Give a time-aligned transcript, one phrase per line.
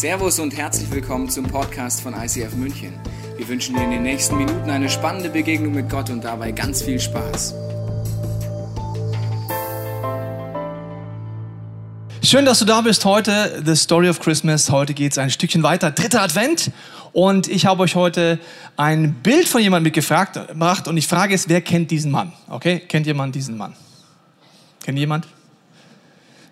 [0.00, 2.94] Servus und herzlich willkommen zum Podcast von ICF München.
[3.36, 6.80] Wir wünschen dir in den nächsten Minuten eine spannende Begegnung mit Gott und dabei ganz
[6.80, 7.52] viel Spaß.
[12.22, 13.62] Schön, dass du da bist heute.
[13.62, 14.70] The Story of Christmas.
[14.70, 15.90] Heute geht es ein Stückchen weiter.
[15.90, 16.70] Dritter Advent.
[17.12, 18.38] Und ich habe euch heute
[18.78, 20.88] ein Bild von jemandem mitgebracht.
[20.88, 22.32] Und ich frage es, wer kennt diesen Mann?
[22.48, 23.76] Okay, kennt jemand diesen Mann?
[24.82, 25.26] Kennt jemand?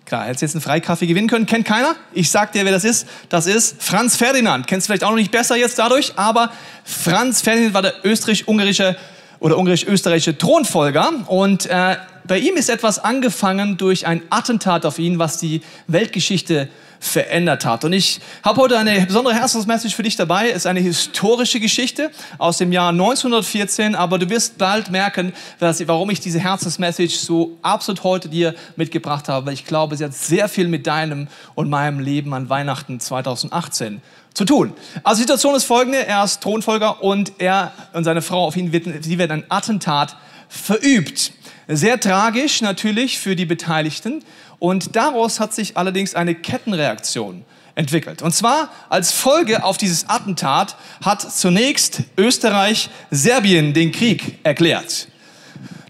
[0.09, 1.45] Klar, hätte jetzt einen Freikaffee gewinnen können.
[1.45, 1.95] Kennt keiner?
[2.13, 3.07] Ich sag dir, wer das ist.
[3.29, 4.65] Das ist Franz Ferdinand.
[4.65, 6.51] Kennst du vielleicht auch noch nicht besser jetzt dadurch, aber
[6.83, 8.97] Franz Ferdinand war der österreich-ungarische
[9.39, 15.19] oder ungarisch-österreichische Thronfolger und äh, bei ihm ist etwas angefangen durch ein Attentat auf ihn,
[15.19, 17.85] was die Weltgeschichte verändert hat.
[17.85, 20.49] Und ich habe heute eine besondere Herzensmessage für dich dabei.
[20.49, 25.85] Es ist eine historische Geschichte aus dem Jahr 1914, aber du wirst bald merken, dass,
[25.87, 29.45] warum ich diese Herzensmessage so absolut heute dir mitgebracht habe.
[29.47, 34.01] Weil ich glaube, sie hat sehr viel mit deinem und meinem Leben an Weihnachten 2018
[34.33, 34.73] zu tun.
[35.03, 36.05] Also die Situation ist folgende.
[36.05, 40.15] Er ist Thronfolger und er und seine Frau auf ihn wird, sie werden ein Attentat
[40.49, 41.31] verübt.
[41.71, 44.23] Sehr tragisch natürlich für die Beteiligten.
[44.57, 47.45] Und daraus hat sich allerdings eine Kettenreaktion
[47.75, 48.23] entwickelt.
[48.23, 55.09] Und zwar als Folge auf dieses Attentat hat zunächst Österreich Serbien den Krieg erklärt.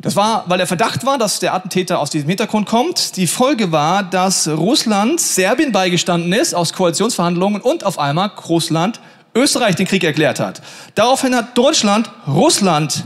[0.02, 3.16] Das war, weil der Verdacht war, dass der Attentäter aus diesem Hintergrund kommt.
[3.16, 9.00] Die Folge war, dass Russland Serbien beigestanden ist aus Koalitionsverhandlungen und auf einmal Russland
[9.34, 10.62] Österreich den Krieg erklärt hat.
[10.96, 13.06] Daraufhin hat Deutschland Russland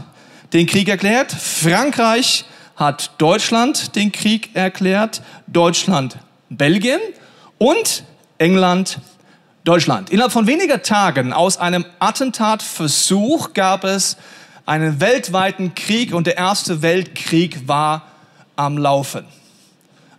[0.53, 6.17] den Krieg erklärt, Frankreich hat Deutschland den Krieg erklärt, Deutschland
[6.49, 6.99] Belgien
[7.57, 8.03] und
[8.37, 8.99] England
[9.63, 10.09] Deutschland.
[10.09, 14.17] Innerhalb von weniger Tagen aus einem Attentatversuch gab es
[14.65, 18.07] einen weltweiten Krieg und der Erste Weltkrieg war
[18.55, 19.25] am Laufen.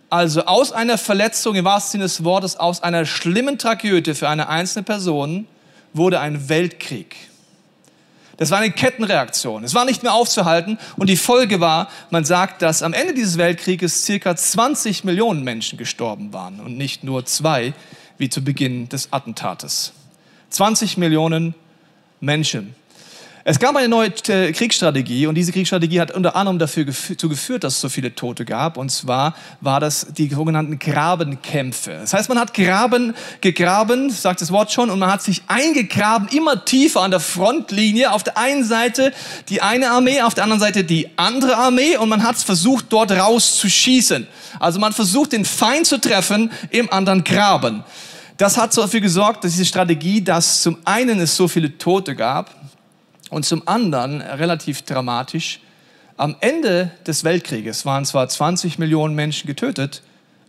[0.09, 4.49] Also aus einer Verletzung im wahrsten Sinne des Wortes, aus einer schlimmen Tragödie für eine
[4.49, 5.47] einzelne Person
[5.93, 7.15] wurde ein Weltkrieg.
[8.37, 9.63] Das war eine Kettenreaktion.
[9.63, 13.37] Es war nicht mehr aufzuhalten und die Folge war, man sagt, dass am Ende dieses
[13.37, 17.73] Weltkrieges circa 20 Millionen Menschen gestorben waren und nicht nur zwei,
[18.17, 19.93] wie zu Beginn des Attentates.
[20.49, 21.55] 20 Millionen
[22.19, 22.75] Menschen.
[23.47, 27.63] Es gab eine neue äh, Kriegsstrategie und diese Kriegsstrategie hat unter anderem dafür dazu geführt,
[27.63, 28.75] dass es so viele Tote gab.
[28.75, 31.91] Und zwar war das die sogenannten Grabenkämpfe.
[31.91, 36.27] Das heißt, man hat Graben gegraben, sagt das Wort schon, und man hat sich eingegraben,
[36.29, 38.11] immer tiefer an der Frontlinie.
[38.13, 39.13] Auf der einen Seite
[39.47, 43.11] die eine Armee, auf der anderen Seite die andere Armee und man hat versucht, dort
[43.11, 44.25] rauszuschießen.
[44.59, 47.83] Also man versucht, den Feind zu treffen im anderen Graben.
[48.37, 52.64] Das hat dafür gesorgt, dass diese Strategie, dass zum einen es so viele Tote gab,
[53.29, 55.59] und zum anderen, relativ dramatisch,
[56.17, 60.01] am Ende des Weltkrieges waren zwar 20 Millionen Menschen getötet,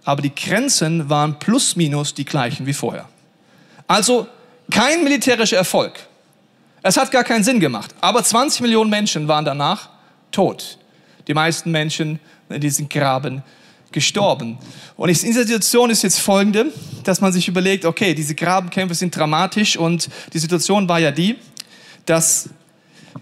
[0.04, 3.08] aber die Grenzen waren plus minus die gleichen wie vorher.
[3.88, 4.28] Also
[4.70, 5.94] kein militärischer Erfolg.
[6.82, 7.94] Es hat gar keinen Sinn gemacht.
[8.00, 9.88] Aber 20 Millionen Menschen waren danach
[10.30, 10.78] tot.
[11.26, 13.42] Die meisten Menschen in diesem Graben
[13.90, 14.58] gestorben.
[14.96, 16.66] Und in dieser Situation ist jetzt folgende,
[17.02, 21.36] dass man sich überlegt, okay, diese Grabenkämpfe sind dramatisch und die Situation war ja die,
[22.04, 22.50] dass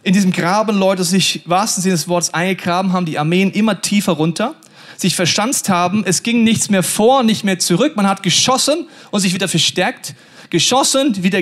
[0.03, 4.13] in diesem Graben Leute sich wahrsten Sinne des Wortes eingegraben haben, die Armeen immer tiefer
[4.13, 4.55] runter,
[4.97, 6.05] sich verschanzt haben.
[6.05, 7.97] Es ging nichts mehr vor, nicht mehr zurück.
[7.97, 10.15] Man hat geschossen und sich wieder verstärkt.
[10.51, 11.41] Geschossen, wieder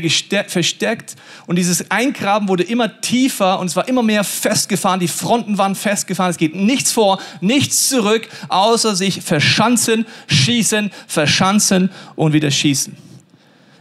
[0.48, 1.16] verstärkt.
[1.46, 5.00] Und dieses Eingraben wurde immer tiefer und es war immer mehr festgefahren.
[5.00, 6.30] Die Fronten waren festgefahren.
[6.30, 12.96] Es geht nichts vor, nichts zurück, außer sich verschanzen, schießen, verschanzen und wieder schießen.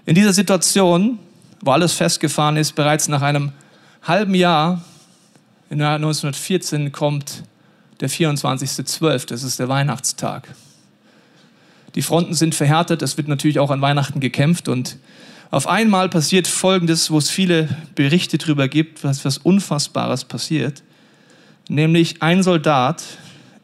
[0.06, 1.20] In dieser Situation,
[1.62, 3.54] wo alles festgefahren ist, bereits nach einem
[4.04, 4.84] halben Jahr,
[5.70, 7.44] im Jahr 1914, kommt
[8.00, 10.48] der 24.12., das ist der Weihnachtstag.
[11.96, 14.98] Die Fronten sind verhärtet, es wird natürlich auch an Weihnachten gekämpft und
[15.52, 20.82] auf einmal passiert Folgendes, wo es viele Berichte darüber gibt, was was Unfassbares passiert.
[21.68, 23.04] Nämlich ein Soldat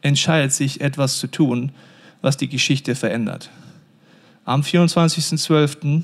[0.02, 1.72] entscheidet sich, etwas zu tun,
[2.20, 3.48] was die Geschichte verändert.
[4.44, 6.02] Am 24.12.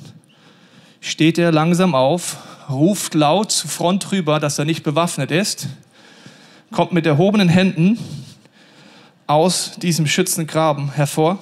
[1.01, 2.39] steht er langsam auf,
[2.69, 5.69] ruft laut zur Front rüber, dass er nicht bewaffnet ist,
[6.71, 7.99] kommt mit erhobenen Händen
[9.27, 11.39] aus diesem Schützengraben hervor,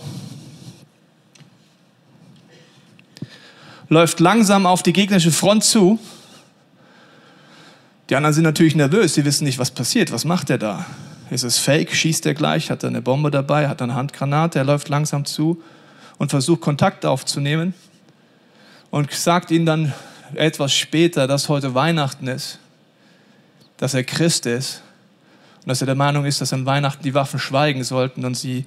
[3.88, 5.98] läuft langsam auf die gegnerische Front zu.
[8.08, 10.12] Die anderen sind natürlich nervös, sie wissen nicht, was passiert.
[10.12, 10.86] Was macht er da?
[11.30, 11.94] Ist es fake?
[11.94, 12.70] Schießt er gleich?
[12.70, 13.68] Hat er eine Bombe dabei?
[13.68, 14.58] Hat er eine Handgranate?
[14.58, 15.62] Er läuft langsam zu
[16.18, 17.74] und versucht Kontakt aufzunehmen
[18.90, 19.92] und sagt ihnen dann
[20.34, 22.58] etwas später, dass heute Weihnachten ist,
[23.76, 24.82] dass er Christ ist
[25.62, 28.66] und dass er der Meinung ist, dass an Weihnachten die Waffen schweigen sollten und sie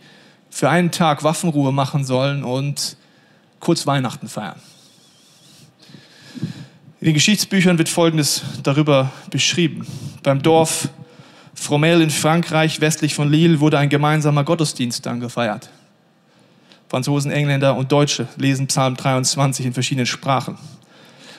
[0.49, 2.97] für einen Tag Waffenruhe machen sollen und
[3.59, 4.59] kurz Weihnachten feiern.
[7.01, 9.85] In den Geschichtsbüchern wird Folgendes darüber beschrieben.
[10.23, 10.89] Beim Dorf
[11.53, 15.69] Fromel in Frankreich, westlich von Lille, wurde ein gemeinsamer Gottesdienst dann gefeiert.
[16.89, 20.57] Franzosen, Engländer und Deutsche lesen Psalm 23 in verschiedenen Sprachen.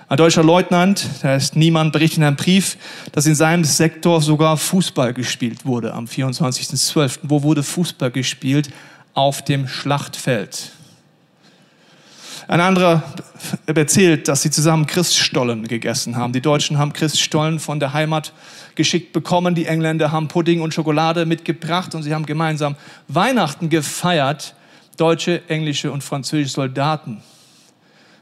[0.08, 2.76] Ein deutscher Leutnant, da ist niemand, berichtet in einem Brief,
[3.10, 7.18] dass in seinem Sektor sogar Fußball gespielt wurde am 24.12.
[7.24, 8.70] Wo wurde Fußball gespielt?
[9.14, 10.70] Auf dem Schlachtfeld.
[12.46, 13.02] Ein anderer
[13.66, 16.32] erzählt, dass sie zusammen Christstollen gegessen haben.
[16.32, 18.32] Die Deutschen haben Christstollen von der Heimat
[18.76, 19.56] geschickt bekommen.
[19.56, 22.76] Die Engländer haben Pudding und Schokolade mitgebracht und sie haben gemeinsam
[23.08, 24.54] Weihnachten gefeiert.
[24.96, 27.22] Deutsche, englische und französische Soldaten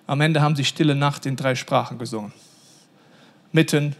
[0.06, 2.32] am Ende haben sie Stille Nacht in drei Sprachen gesungen.
[3.52, 3.96] Mitten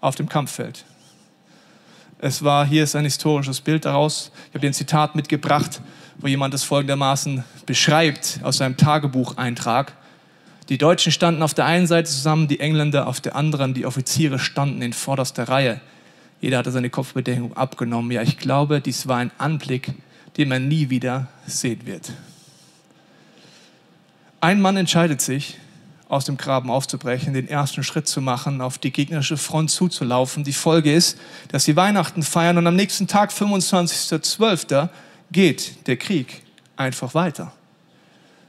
[0.00, 0.84] auf dem Kampffeld.
[2.18, 4.32] Es war, hier ist ein historisches Bild daraus.
[4.48, 5.80] Ich habe dir ein Zitat mitgebracht,
[6.18, 9.92] wo jemand das folgendermaßen beschreibt aus seinem Tagebucheintrag.
[10.68, 14.38] Die Deutschen standen auf der einen Seite zusammen, die Engländer auf der anderen, die Offiziere
[14.38, 15.80] standen in vorderster Reihe.
[16.40, 18.10] Jeder hatte seine Kopfbedeckung abgenommen.
[18.10, 19.94] Ja, ich glaube, dies war ein Anblick,
[20.36, 22.12] den man nie wieder sehen wird.
[24.40, 25.56] Ein Mann entscheidet sich,
[26.08, 30.44] aus dem Graben aufzubrechen, den ersten Schritt zu machen, auf die gegnerische Front zuzulaufen.
[30.44, 31.18] Die Folge ist,
[31.50, 34.88] dass sie Weihnachten feiern und am nächsten Tag, 25.12.,
[35.32, 36.42] geht der Krieg
[36.76, 37.52] einfach weiter.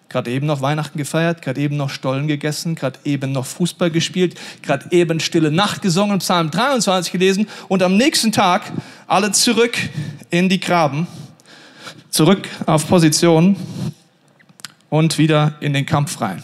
[0.10, 4.40] Gerade eben noch Weihnachten gefeiert, gerade eben noch Stollen gegessen, gerade eben noch Fußball gespielt,
[4.62, 8.72] gerade eben Stille Nacht gesungen, Psalm 23 gelesen und am nächsten Tag
[9.08, 9.78] alle zurück
[10.30, 11.08] in die Graben,
[12.12, 13.58] zurück auf Position
[14.90, 16.44] und wieder in den Kampf rein.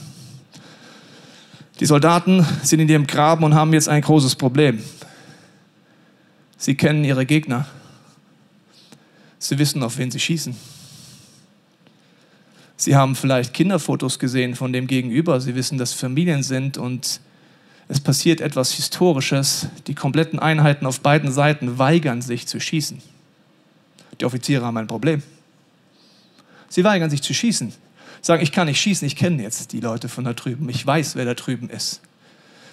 [1.80, 4.82] Die Soldaten sind in ihrem Graben und haben jetzt ein großes Problem.
[6.58, 7.68] Sie kennen ihre Gegner.
[9.40, 10.56] Sie wissen, auf wen sie schießen.
[12.78, 15.42] Sie haben vielleicht Kinderfotos gesehen von dem Gegenüber.
[15.42, 17.20] Sie wissen, dass Familien sind und
[17.88, 19.68] es passiert etwas Historisches.
[19.88, 23.02] Die kompletten Einheiten auf beiden Seiten weigern sich zu schießen.
[24.20, 25.22] Die Offiziere haben ein Problem.
[26.70, 27.74] Sie weigern sich zu schießen
[28.26, 31.16] sagen, ich kann nicht schießen, ich kenne jetzt die Leute von da drüben, ich weiß,
[31.16, 32.02] wer da drüben ist.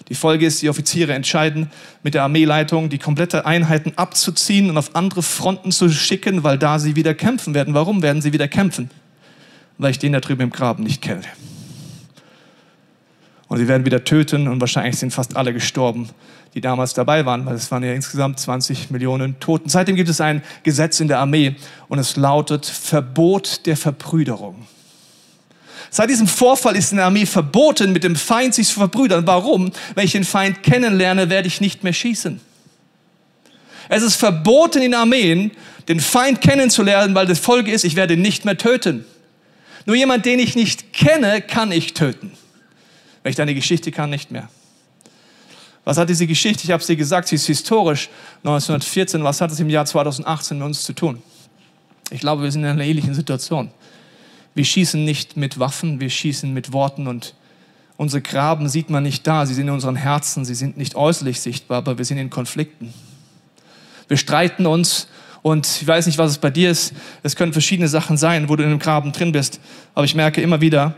[0.09, 1.71] Die Folge ist, die Offiziere entscheiden,
[2.03, 6.79] mit der Armeeleitung die komplette Einheiten abzuziehen und auf andere Fronten zu schicken, weil da
[6.79, 7.75] sie wieder kämpfen werden.
[7.75, 8.91] Warum werden sie wieder kämpfen?
[9.79, 11.23] Weil ich den da drüben im Graben nicht kenne.
[13.49, 16.09] Und sie werden wieder töten und wahrscheinlich sind fast alle gestorben,
[16.55, 19.69] die damals dabei waren, weil es waren ja insgesamt 20 Millionen Toten.
[19.69, 21.57] Seitdem gibt es ein Gesetz in der Armee
[21.89, 24.67] und es lautet Verbot der Verbrüderung.
[25.94, 29.27] Seit diesem Vorfall ist in der Armee verboten, mit dem Feind sich zu verbrüdern.
[29.27, 29.71] Warum?
[29.94, 32.41] Wenn ich den Feind kennenlerne, werde ich nicht mehr schießen.
[33.91, 35.50] Es ist verboten in Armeen,
[35.89, 39.05] den Feind kennenzulernen, weil die Folge ist, ich werde nicht mehr töten.
[39.85, 42.33] Nur jemand, den ich nicht kenne, kann ich töten.
[43.23, 44.49] Wenn ich deine Geschichte kann, nicht mehr.
[45.85, 46.65] Was hat diese Geschichte?
[46.65, 48.09] Ich habe sie gesagt, sie ist historisch.
[48.44, 51.23] 1914, was hat es im Jahr 2018 mit uns zu tun?
[52.09, 53.71] Ich glaube, wir sind in einer ähnlichen Situation.
[54.55, 57.35] Wir schießen nicht mit Waffen, wir schießen mit Worten und
[57.97, 61.41] unsere Graben sieht man nicht da, sie sind in unseren Herzen, sie sind nicht äußerlich
[61.41, 62.93] sichtbar, aber wir sind in Konflikten.
[64.09, 65.09] Wir streiten uns
[65.43, 66.93] und ich weiß nicht, was es bei dir ist.
[67.23, 69.61] Es können verschiedene Sachen sein, wo du in einem Graben drin bist.
[69.95, 70.95] Aber ich merke immer wieder,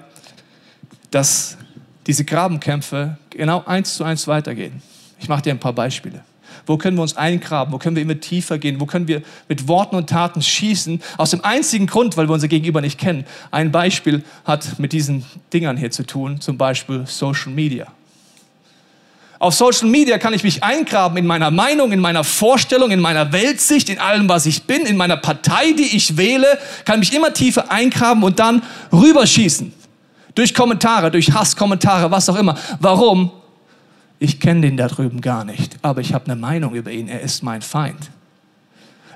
[1.11, 1.57] dass
[2.07, 4.83] diese Grabenkämpfe genau eins zu eins weitergehen.
[5.19, 6.23] Ich mache dir ein paar Beispiele.
[6.67, 7.73] Wo können wir uns eingraben?
[7.73, 8.81] Wo können wir immer tiefer gehen?
[8.81, 11.03] Wo können wir mit Worten und Taten schießen?
[11.19, 13.25] Aus dem einzigen Grund, weil wir unser Gegenüber nicht kennen.
[13.51, 17.87] Ein Beispiel hat mit diesen Dingern hier zu tun, zum Beispiel Social Media.
[19.39, 23.31] Auf Social Media kann ich mich eingraben in meiner Meinung, in meiner Vorstellung, in meiner
[23.33, 26.47] Weltsicht, in allem, was ich bin, in meiner Partei, die ich wähle,
[26.87, 29.71] kann mich immer tiefer eingraben und dann rüberschießen.
[30.35, 32.57] Durch Kommentare, durch Hasskommentare, was auch immer.
[32.81, 33.33] Warum?
[34.19, 37.21] Ich kenne den da drüben gar nicht, aber ich habe eine Meinung über ihn, er
[37.21, 38.11] ist mein Feind.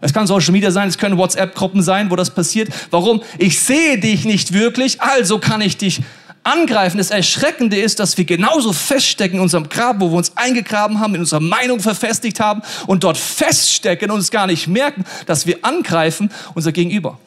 [0.00, 2.68] Es kann Social Media sein, es können WhatsApp-Gruppen sein, wo das passiert.
[2.90, 3.22] Warum?
[3.38, 6.02] Ich sehe dich nicht wirklich, also kann ich dich
[6.44, 6.98] angreifen.
[6.98, 11.14] Das Erschreckende ist, dass wir genauso feststecken in unserem Grab, wo wir uns eingegraben haben,
[11.14, 15.58] in unserer Meinung verfestigt haben und dort feststecken und uns gar nicht merken, dass wir
[15.62, 17.18] angreifen unser Gegenüber.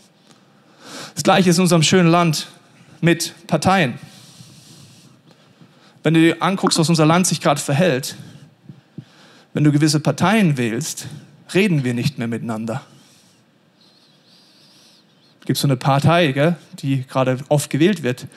[1.14, 2.48] Das gleiche ist in unserem schönen Land
[3.02, 4.00] mit Parteien.
[6.04, 8.16] Wenn du dir anguckst, was unser Land sich gerade verhält,
[9.54, 11.08] wenn du gewisse Parteien wählst,
[11.54, 12.82] reden wir nicht mehr miteinander.
[15.42, 18.28] Es gibt so eine Partei, gell, die gerade oft gewählt wird.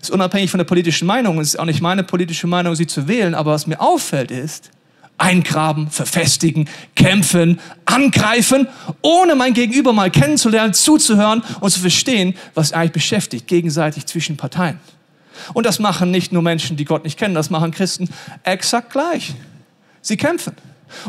[0.00, 1.40] Ist unabhängig von der politischen Meinung.
[1.40, 3.34] Ist auch nicht meine politische Meinung, sie zu wählen.
[3.34, 4.70] Aber was mir auffällt, ist,
[5.18, 8.66] eingraben, verfestigen, kämpfen, angreifen,
[9.02, 14.80] ohne mein Gegenüber mal kennenzulernen, zuzuhören und zu verstehen, was eigentlich beschäftigt, gegenseitig zwischen Parteien.
[15.52, 18.08] Und das machen nicht nur Menschen, die Gott nicht kennen, das machen Christen
[18.42, 19.34] exakt gleich.
[20.00, 20.54] Sie kämpfen.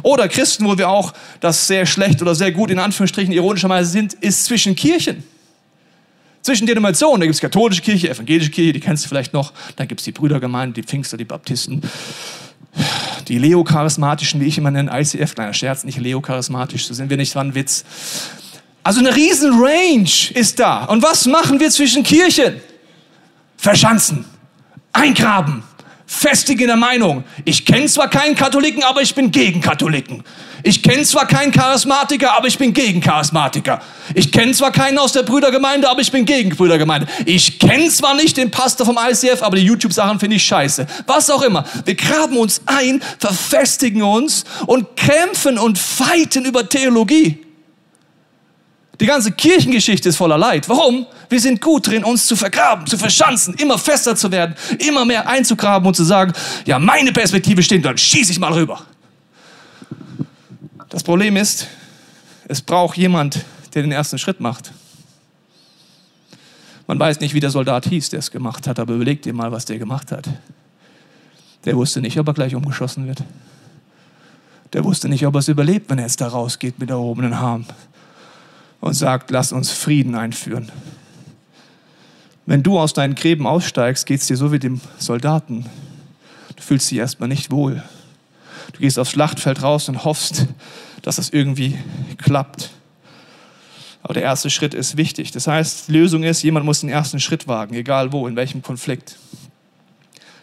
[0.01, 4.13] Oder Christen, wo wir auch das sehr schlecht oder sehr gut in Anführungsstrichen ironischerweise sind,
[4.13, 5.23] ist zwischen Kirchen.
[6.41, 9.87] Zwischen Denominationen, da gibt es katholische Kirche, evangelische Kirche, die kennst du vielleicht noch, dann
[9.87, 11.81] gibt es die Brüdergemeinde, die Pfingster, die Baptisten,
[13.27, 17.35] die Leo-Charismatischen, wie ich immer nenne, ICF, kleiner Scherz, nicht Leo-Charismatisch, so sind wir nicht,
[17.35, 17.83] ein Witz.
[18.83, 20.85] Also eine riesen Range ist da.
[20.85, 22.61] Und was machen wir zwischen Kirchen?
[23.57, 24.25] Verschanzen,
[24.93, 25.63] eingraben,
[26.05, 27.23] festig in der Meinung.
[27.45, 30.23] Ich kenne zwar keinen Katholiken, aber ich bin gegen Katholiken.
[30.63, 33.81] Ich kenne zwar keinen Charismatiker, aber ich bin gegen Charismatiker.
[34.15, 37.07] Ich kenne zwar keinen aus der Brüdergemeinde, aber ich bin gegen Brüdergemeinde.
[37.25, 40.87] Ich kenne zwar nicht den Pastor vom ICF, aber die YouTube-Sachen finde ich scheiße.
[41.05, 41.65] Was auch immer.
[41.85, 47.44] Wir graben uns ein, verfestigen uns und kämpfen und fighten über Theologie.
[48.99, 50.69] Die ganze Kirchengeschichte ist voller Leid.
[50.69, 51.05] Warum?
[51.29, 55.27] Wir sind gut drin, uns zu vergraben, zu verschanzen, immer fester zu werden, immer mehr
[55.27, 56.33] einzugraben und zu sagen,
[56.65, 58.81] ja, meine Perspektive stimmt, dann schieße ich mal rüber.
[60.89, 61.67] Das Problem ist,
[62.47, 64.71] es braucht jemand, der den ersten Schritt macht.
[66.87, 69.51] Man weiß nicht, wie der Soldat hieß, der es gemacht hat, aber überlegt dir mal,
[69.51, 70.29] was der gemacht hat.
[71.65, 73.23] Der wusste nicht, ob er gleich umgeschossen wird.
[74.73, 77.65] Der wusste nicht, ob er es überlebt, wenn er jetzt da rausgeht mit erhobenen Armen
[78.81, 80.71] und sagt, lass uns Frieden einführen.
[82.45, 85.65] Wenn du aus deinen Gräben aussteigst, geht es dir so wie dem Soldaten.
[86.55, 87.83] Du fühlst dich erstmal nicht wohl.
[88.73, 90.47] Du gehst aufs Schlachtfeld raus und hoffst,
[91.01, 91.77] dass das irgendwie
[92.17, 92.71] klappt.
[94.03, 95.31] Aber der erste Schritt ist wichtig.
[95.31, 98.61] Das heißt, die Lösung ist, jemand muss den ersten Schritt wagen, egal wo, in welchem
[98.61, 99.17] Konflikt.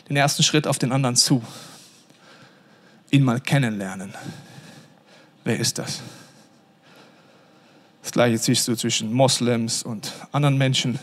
[0.08, 1.42] Den ersten Schritt auf den anderen zu.
[3.12, 4.14] Ihn mal kennenlernen.
[5.44, 6.02] Wer ist das?
[8.02, 10.98] Das gleiche siehst du zwischen Moslems und anderen Menschen.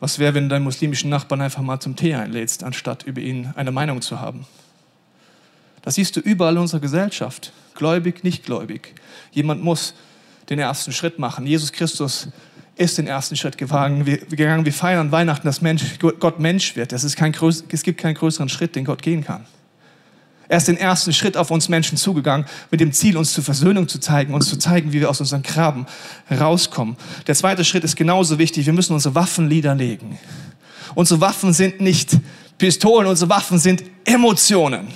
[0.00, 3.52] Was wäre, wenn du deinen muslimischen Nachbarn einfach mal zum Tee einlädst, anstatt über ihn
[3.56, 4.46] eine Meinung zu haben?
[5.82, 7.52] Das siehst du überall in unserer Gesellschaft.
[7.74, 8.94] Gläubig, nicht gläubig.
[9.32, 9.94] Jemand muss
[10.48, 11.46] den ersten Schritt machen.
[11.46, 12.28] Jesus Christus
[12.76, 14.06] ist den ersten Schritt gegangen.
[14.06, 14.64] Wir, gegangen.
[14.64, 16.92] wir feiern Weihnachten, dass Mensch, Gott Mensch wird.
[16.92, 17.34] Das ist kein,
[17.68, 19.46] es gibt keinen größeren Schritt, den Gott gehen kann.
[20.48, 23.88] Er ist den ersten Schritt auf uns Menschen zugegangen, mit dem Ziel, uns zur Versöhnung
[23.88, 25.86] zu zeigen, uns zu zeigen, wie wir aus unseren Graben
[26.30, 26.96] rauskommen.
[27.26, 28.66] Der zweite Schritt ist genauso wichtig.
[28.66, 30.18] Wir müssen unsere Waffen niederlegen.
[30.94, 32.18] Unsere Waffen sind nicht
[32.58, 34.88] Pistolen, unsere Waffen sind Emotionen.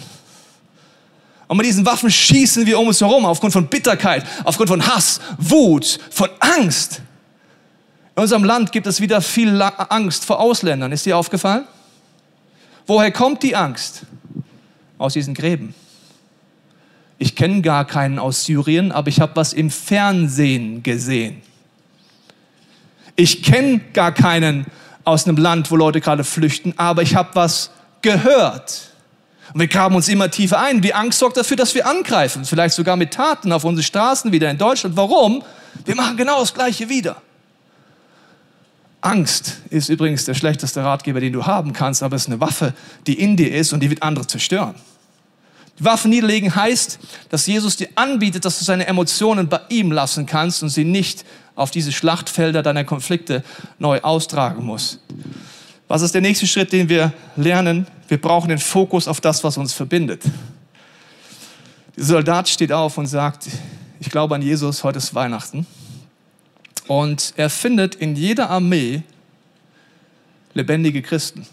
[1.49, 5.19] Und mit diesen Waffen schießen wir um uns herum, aufgrund von Bitterkeit, aufgrund von Hass,
[5.39, 7.01] Wut, von Angst.
[8.15, 10.93] In unserem Land gibt es wieder viel Angst vor Ausländern.
[10.93, 11.67] Ist dir aufgefallen?
[12.87, 14.03] Woher kommt die Angst?
[14.99, 15.75] Aus diesen Gräben.
[17.19, 21.43] Ich kenne gar keinen aus Syrien, aber ich habe was im Fernsehen gesehen.
[23.17, 24.67] Ich kenne gar keinen
[25.05, 27.71] aus einem Land, wo Leute gerade flüchten, aber ich habe was
[28.03, 28.91] gehört.
[29.53, 30.81] Und wir graben uns immer tiefer ein.
[30.83, 34.51] Die Angst sorgt dafür, dass wir angreifen, vielleicht sogar mit Taten auf unsere Straßen wieder
[34.51, 34.97] in Deutschland.
[34.97, 35.43] Warum?
[35.85, 37.21] Wir machen genau das Gleiche wieder.
[39.01, 42.75] Angst ist übrigens der schlechteste Ratgeber, den du haben kannst, aber es ist eine Waffe,
[43.07, 44.75] die in dir ist und die wird andere zerstören.
[45.79, 50.27] Die Waffe niederlegen heißt, dass Jesus dir anbietet, dass du seine Emotionen bei ihm lassen
[50.27, 51.25] kannst und sie nicht
[51.55, 53.45] auf diese Schlachtfelder deiner Konflikte
[53.79, 55.01] neu austragen musst.
[55.87, 57.87] Was ist der nächste Schritt, den wir lernen?
[58.09, 60.23] Wir brauchen den Fokus auf das, was uns verbindet.
[61.97, 63.47] Der Soldat steht auf und sagt,
[64.01, 65.67] ich glaube an Jesus, heute ist Weihnachten.
[66.89, 69.03] Und er findet in jeder Armee
[70.55, 71.47] lebendige Christen.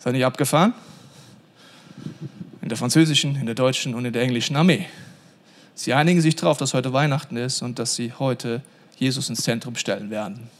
[0.00, 0.74] Seid ihr abgefahren?
[2.60, 4.86] In der französischen, in der deutschen und in der englischen Armee.
[5.74, 8.62] Sie einigen sich darauf, dass heute Weihnachten ist und dass sie heute
[8.96, 10.50] Jesus ins Zentrum stellen werden.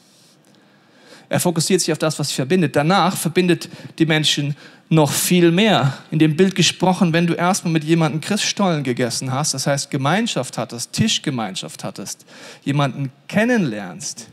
[1.28, 2.74] Er fokussiert sich auf das, was verbindet.
[2.74, 3.68] Danach verbindet
[3.98, 4.56] die Menschen
[4.88, 5.98] noch viel mehr.
[6.10, 10.56] In dem Bild gesprochen, wenn du erstmal mit jemandem Christstollen gegessen hast, das heißt Gemeinschaft
[10.56, 12.24] hattest, Tischgemeinschaft hattest,
[12.64, 14.28] jemanden kennenlernst,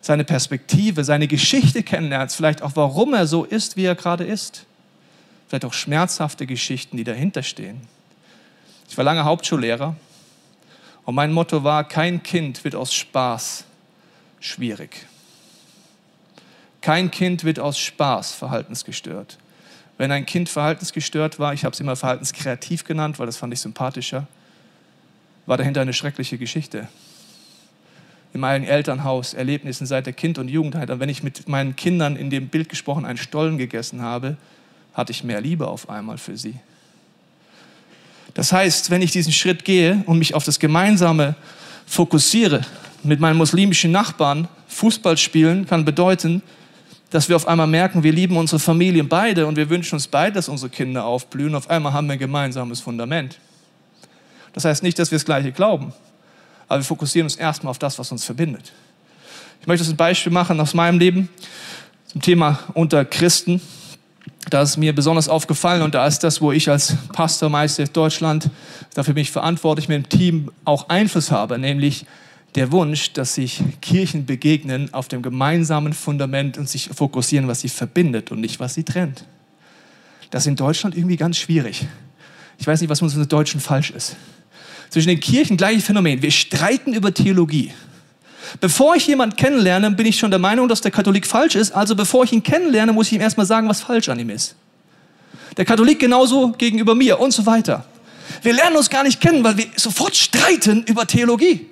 [0.00, 4.64] seine Perspektive, seine Geschichte kennenlernst, vielleicht auch warum er so ist, wie er gerade ist.
[5.48, 7.80] Vielleicht auch schmerzhafte Geschichten, die dahinter stehen.
[8.88, 9.96] Ich war lange Hauptschullehrer
[11.04, 13.64] und mein Motto war, kein Kind wird aus Spaß
[14.40, 15.06] schwierig.
[16.80, 19.38] Kein Kind wird aus Spaß verhaltensgestört.
[19.96, 23.60] Wenn ein Kind verhaltensgestört war, ich habe es immer verhaltenskreativ genannt, weil das fand ich
[23.60, 24.26] sympathischer,
[25.46, 26.88] war dahinter eine schreckliche Geschichte.
[28.32, 30.90] In meinem Elternhaus Erlebnissen seit der Kind- und Jugendheit.
[30.90, 34.36] Und wenn ich mit meinen Kindern in dem Bild gesprochen einen Stollen gegessen habe,
[34.94, 36.54] hatte ich mehr Liebe auf einmal für sie.
[38.34, 41.34] Das heißt, wenn ich diesen Schritt gehe und mich auf das Gemeinsame
[41.86, 42.64] fokussiere,
[43.02, 46.42] mit meinen muslimischen Nachbarn Fußball spielen kann bedeuten,
[47.10, 50.34] dass wir auf einmal merken, wir lieben unsere Familien beide und wir wünschen uns beide,
[50.34, 51.54] dass unsere Kinder aufblühen.
[51.54, 53.38] Auf einmal haben wir ein gemeinsames Fundament.
[54.52, 55.92] Das heißt nicht, dass wir das Gleiche glauben,
[56.68, 58.72] aber wir fokussieren uns erstmal auf das, was uns verbindet.
[59.60, 61.28] Ich möchte ein Beispiel machen aus meinem Leben
[62.06, 63.60] zum Thema unter Christen.
[64.50, 68.50] Da ist mir besonders aufgefallen und da ist das, wo ich als Pastor Meister Deutschland,
[68.94, 72.06] dafür bin ich verantwortlich, mit dem Team auch Einfluss habe, nämlich
[72.54, 77.68] der Wunsch, dass sich Kirchen begegnen auf dem gemeinsamen Fundament und sich fokussieren, was sie
[77.68, 79.24] verbindet und nicht, was sie trennt.
[80.30, 81.86] Das ist in Deutschland irgendwie ganz schwierig.
[82.58, 84.16] Ich weiß nicht, was mit uns Deutschen falsch ist.
[84.90, 86.22] Zwischen den Kirchen gleiches Phänomen.
[86.22, 87.72] Wir streiten über Theologie.
[88.60, 91.72] Bevor ich jemanden kennenlerne, bin ich schon der Meinung, dass der Katholik falsch ist.
[91.72, 94.54] Also bevor ich ihn kennenlerne, muss ich ihm erstmal sagen, was falsch an ihm ist.
[95.56, 97.84] Der Katholik genauso gegenüber mir und so weiter.
[98.42, 101.66] Wir lernen uns gar nicht kennen, weil wir sofort streiten über Theologie.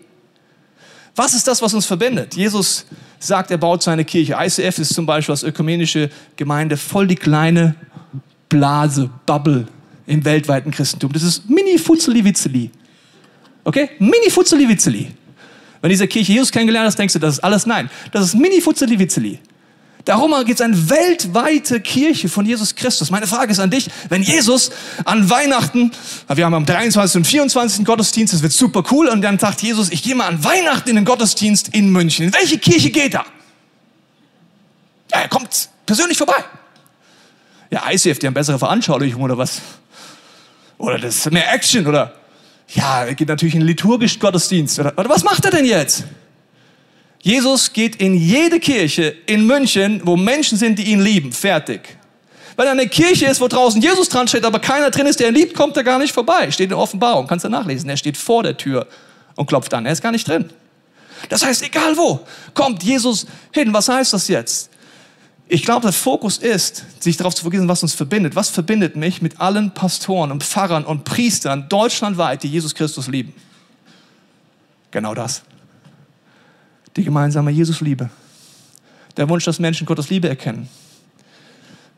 [1.16, 2.36] Was ist das, was uns verbindet?
[2.36, 2.84] Jesus
[3.18, 4.36] sagt, er baut seine Kirche.
[4.38, 7.74] ICF ist zum Beispiel als ökumenische Gemeinde voll die kleine
[8.50, 9.66] Blase, Bubble
[10.06, 11.12] im weltweiten Christentum.
[11.12, 12.70] Das ist mini futzeli.
[13.64, 13.90] Okay?
[13.98, 15.08] Mini futzeli.
[15.80, 17.90] Wenn diese Kirche Jesus kennengelernt hast, denkst du, das ist alles nein.
[18.12, 19.40] Das ist mini futzeli.
[20.06, 23.10] Darum gibt es eine weltweite Kirche von Jesus Christus.
[23.10, 24.70] Meine Frage ist an dich, wenn Jesus
[25.04, 25.90] an Weihnachten,
[26.32, 27.16] wir haben am 23.
[27.16, 27.84] und 24.
[27.84, 30.94] Gottesdienst, das wird super cool, und dann sagt Jesus, ich gehe mal an Weihnachten in
[30.94, 32.26] den Gottesdienst in München.
[32.26, 33.26] In welche Kirche geht er?
[35.10, 36.44] Ja, er kommt persönlich vorbei.
[37.72, 39.60] Ja, ICF, die haben bessere Veranschaulichung oder was?
[40.78, 42.14] Oder das ist mehr Action oder
[42.68, 44.78] ja, er geht natürlich in den liturgischen Gottesdienst.
[44.78, 46.04] Oder, oder was macht er denn jetzt?
[47.26, 51.32] Jesus geht in jede Kirche in München, wo Menschen sind, die ihn lieben.
[51.32, 51.80] Fertig.
[52.54, 55.34] Wenn eine Kirche ist, wo draußen Jesus dran steht, aber keiner drin ist, der ihn
[55.34, 56.52] liebt, kommt er gar nicht vorbei.
[56.52, 57.90] Steht in Offenbarung, kannst du nachlesen.
[57.90, 58.86] Er steht vor der Tür
[59.34, 59.84] und klopft an.
[59.86, 60.50] Er ist gar nicht drin.
[61.28, 62.20] Das heißt, egal wo,
[62.54, 63.72] kommt Jesus hin.
[63.72, 64.70] Was heißt das jetzt?
[65.48, 68.36] Ich glaube, der Fokus ist, sich darauf zu vergessen, was uns verbindet.
[68.36, 73.34] Was verbindet mich mit allen Pastoren und Pfarrern und Priestern deutschlandweit, die Jesus Christus lieben?
[74.92, 75.42] Genau das.
[76.96, 78.10] Die gemeinsame Jesusliebe.
[79.16, 80.68] Der Wunsch, dass Menschen Gottes Liebe erkennen.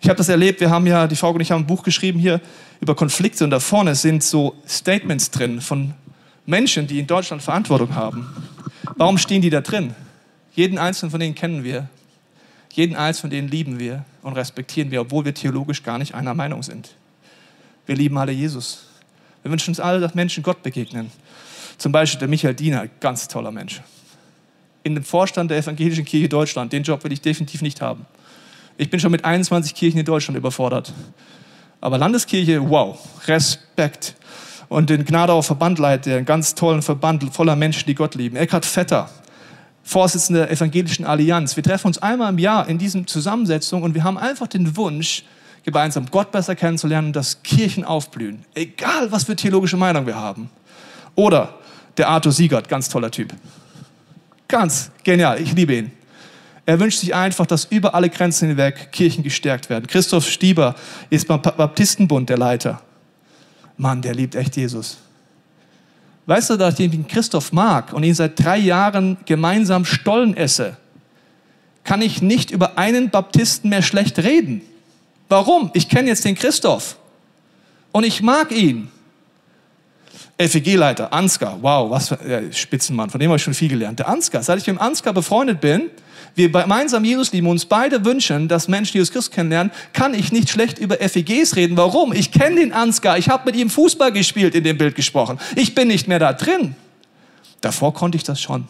[0.00, 2.20] Ich habe das erlebt, wir haben ja, die Frau und ich haben ein Buch geschrieben
[2.20, 2.40] hier
[2.80, 5.94] über Konflikte und da vorne sind so Statements drin von
[6.46, 8.26] Menschen, die in Deutschland Verantwortung haben.
[8.96, 9.94] Warum stehen die da drin?
[10.54, 11.88] Jeden einzelnen von denen kennen wir.
[12.72, 16.34] Jeden einzelnen von denen lieben wir und respektieren wir, obwohl wir theologisch gar nicht einer
[16.34, 16.90] Meinung sind.
[17.86, 18.86] Wir lieben alle Jesus.
[19.42, 21.10] Wir wünschen uns alle, dass Menschen Gott begegnen.
[21.76, 23.80] Zum Beispiel der Michael Diener, ganz toller Mensch.
[24.82, 28.06] In dem Vorstand der Evangelischen Kirche Deutschland, den Job will ich definitiv nicht haben.
[28.76, 30.92] Ich bin schon mit 21 Kirchen in Deutschland überfordert.
[31.80, 34.14] Aber Landeskirche, wow, Respekt.
[34.68, 38.36] Und den Gnadauer Verbandleiter, einen ganz tollen Verband voller Menschen, die Gott lieben.
[38.36, 39.08] Eckhard Vetter,
[39.82, 41.56] Vorsitzender der Evangelischen Allianz.
[41.56, 45.24] Wir treffen uns einmal im Jahr in diesem Zusammensetzung und wir haben einfach den Wunsch,
[45.64, 48.44] gemeinsam Gott besser kennenzulernen dass Kirchen aufblühen.
[48.54, 50.50] Egal, was für theologische Meinung wir haben.
[51.14, 51.54] Oder
[51.96, 53.34] der Arthur Siegert, ganz toller Typ.
[54.48, 55.92] Ganz genial, ich liebe ihn.
[56.64, 59.86] Er wünscht sich einfach, dass über alle Grenzen hinweg Kirchen gestärkt werden.
[59.86, 60.74] Christoph Stieber
[61.10, 62.82] ist beim Baptistenbund der Leiter.
[63.76, 64.98] Mann, der liebt echt Jesus.
[66.26, 70.76] Weißt du, dass ich den Christoph mag und ihn seit drei Jahren gemeinsam Stollen esse,
[71.84, 74.60] kann ich nicht über einen Baptisten mehr schlecht reden.
[75.30, 75.70] Warum?
[75.72, 76.98] Ich kenne jetzt den Christoph
[77.92, 78.90] und ich mag ihn.
[80.38, 83.98] FEG-Leiter, Ansgar, wow, was für ein Spitzenmann, von dem habe ich schon viel gelernt.
[83.98, 85.90] Der Ansgar, seit ich mit dem Ansgar befreundet bin,
[86.36, 90.48] wir gemeinsam Jesus lieben, uns beide wünschen, dass Menschen Jesus Christus kennenlernen, kann ich nicht
[90.48, 91.76] schlecht über FEGs reden.
[91.76, 92.12] Warum?
[92.12, 95.40] Ich kenne den Ansgar, ich habe mit ihm Fußball gespielt, in dem Bild gesprochen.
[95.56, 96.76] Ich bin nicht mehr da drin.
[97.60, 98.68] Davor konnte ich das schon.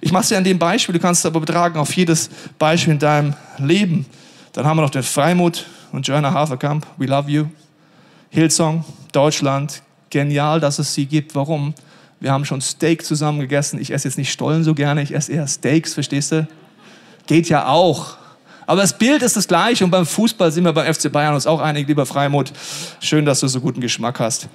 [0.00, 2.94] Ich mache es ja an dem Beispiel, du kannst es aber betragen auf jedes Beispiel
[2.94, 4.06] in deinem Leben.
[4.54, 7.46] Dann haben wir noch den Freimut und Joanna Haferkamp, We Love You.
[8.30, 11.34] Hillsong, Deutschland, genial, dass es sie gibt.
[11.34, 11.74] Warum?
[12.20, 13.80] Wir haben schon Steak zusammen gegessen.
[13.80, 16.46] Ich esse jetzt nicht Stollen so gerne, ich esse eher Steaks, verstehst du?
[17.26, 18.16] Geht ja auch.
[18.66, 21.44] Aber das Bild ist das gleiche und beim Fußball sind wir beim FC Bayern uns
[21.44, 22.52] auch einig, lieber Freimut.
[23.00, 24.48] Schön, dass du so guten Geschmack hast.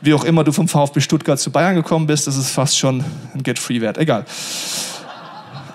[0.00, 3.04] Wie auch immer du vom VfB Stuttgart zu Bayern gekommen bist, das ist fast schon
[3.34, 3.98] ein Get-Free-Wert.
[3.98, 4.24] Egal.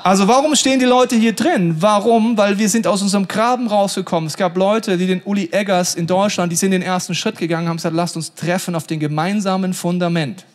[0.06, 1.78] Also warum stehen die Leute hier drin?
[1.80, 2.38] Warum?
[2.38, 4.28] Weil wir sind aus unserem Graben rausgekommen.
[4.28, 7.68] Es gab Leute, die den Uli Eggers in Deutschland, die sind den ersten Schritt gegangen,
[7.68, 10.46] haben gesagt, lasst uns treffen auf den gemeinsamen Fundament.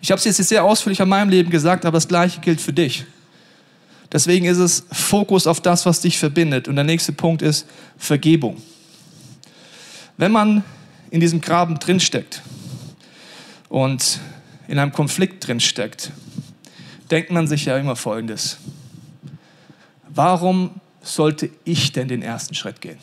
[0.00, 2.72] Ich habe es jetzt sehr ausführlich an meinem Leben gesagt, aber das Gleiche gilt für
[2.72, 3.04] dich.
[4.10, 6.68] Deswegen ist es Fokus auf das, was dich verbindet.
[6.68, 7.66] Und der nächste Punkt ist
[7.98, 8.56] Vergebung.
[10.16, 10.64] Wenn man
[11.10, 12.40] in diesem Graben drinsteckt
[13.68, 14.20] und
[14.68, 16.12] in einem Konflikt drinsteckt,
[17.10, 18.58] denkt man sich ja immer Folgendes.
[20.08, 22.98] warum sollte ich denn den ersten Schritt gehen?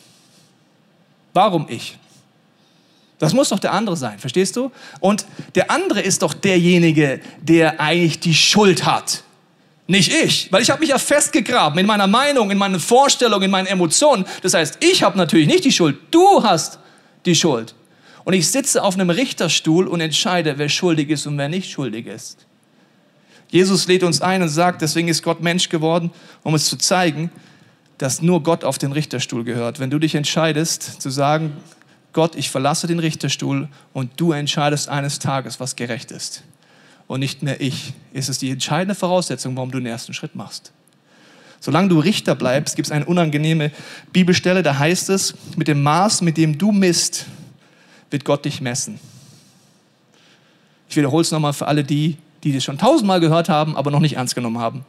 [1.32, 1.98] Warum ich?
[3.18, 4.70] Das muss doch der andere sein, verstehst du?
[5.00, 9.22] Und der andere ist doch derjenige, der eigentlich die Schuld hat.
[9.86, 13.50] Nicht ich, weil ich habe mich ja festgegraben in meiner Meinung, in meinen Vorstellungen, in
[13.50, 14.26] meinen Emotionen.
[14.42, 16.78] Das heißt, ich habe natürlich nicht die Schuld, du hast
[17.24, 17.74] die Schuld.
[18.24, 22.06] Und ich sitze auf einem Richterstuhl und entscheide, wer schuldig ist und wer nicht schuldig
[22.06, 22.45] ist.
[23.48, 26.10] Jesus lädt uns ein und sagt, deswegen ist Gott Mensch geworden,
[26.42, 27.30] um es zu zeigen,
[27.98, 29.78] dass nur Gott auf den Richterstuhl gehört.
[29.78, 31.52] Wenn du dich entscheidest zu sagen,
[32.12, 36.42] Gott, ich verlasse den Richterstuhl und du entscheidest eines Tages, was gerecht ist
[37.06, 40.72] und nicht mehr ich, ist es die entscheidende Voraussetzung, warum du den ersten Schritt machst.
[41.60, 43.70] Solange du Richter bleibst, gibt es eine unangenehme
[44.12, 47.26] Bibelstelle, da heißt es, mit dem Maß, mit dem du misst,
[48.10, 48.98] wird Gott dich messen.
[50.88, 53.98] Ich wiederhole es nochmal für alle die, die das schon tausendmal gehört haben, aber noch
[53.98, 54.84] nicht ernst genommen haben.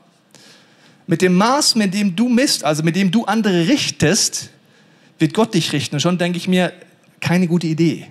[1.08, 4.52] Mit dem Maß, mit dem du misst, also mit dem du andere richtest,
[5.18, 5.96] wird Gott dich richten.
[5.96, 6.72] Und schon denke ich mir,
[7.20, 8.06] keine gute Idee.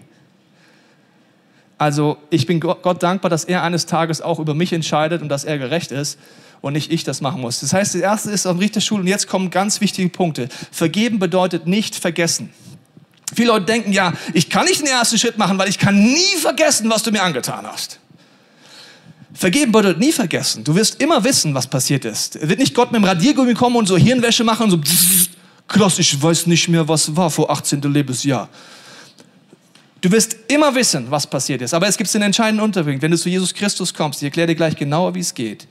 [1.79, 5.45] Also ich bin Gott dankbar, dass er eines Tages auch über mich entscheidet und dass
[5.45, 6.19] er gerecht ist
[6.61, 7.61] und nicht ich das machen muss.
[7.61, 10.49] Das heißt, das erste ist auf Richterschule und jetzt kommen ganz wichtige Punkte.
[10.73, 12.53] Vergeben bedeutet nicht vergessen.
[13.33, 16.37] Viele Leute denken, ja, ich kann nicht den ersten Schritt machen, weil ich kann nie
[16.41, 18.01] vergessen, was du mir angetan hast.
[19.37, 20.65] Vergeben bedeutet nie vergessen.
[20.65, 22.37] Du wirst immer wissen, was passiert ist.
[22.37, 24.95] Er wird nicht Gott mit dem Radiergummi kommen und so Hirnwäsche machen und so,
[25.69, 27.83] krass, ich weiß nicht mehr, was war vor 18.
[27.83, 28.49] Lebensjahr.
[30.01, 31.75] Du wirst immer wissen, was passiert ist.
[31.75, 33.03] Aber es gibt einen entscheidenden Unterschied.
[33.03, 35.69] Wenn du zu Jesus Christus kommst, ich erkläre dir gleich genauer, wie es geht,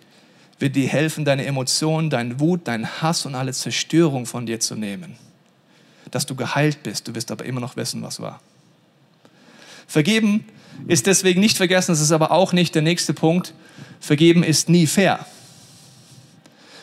[0.60, 4.76] wird dir helfen, deine Emotionen, deinen Wut, deinen Hass und alle Zerstörung von dir zu
[4.76, 5.16] nehmen.
[6.12, 8.40] Dass du geheilt bist, du wirst aber immer noch wissen, was war.
[9.88, 10.46] Vergeben
[10.88, 13.54] ist deswegen nicht vergessen, das ist aber auch nicht der nächste Punkt.
[14.00, 15.26] Vergeben ist nie fair.